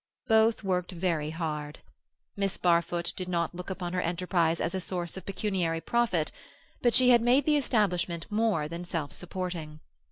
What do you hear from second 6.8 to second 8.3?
but she had made the establishment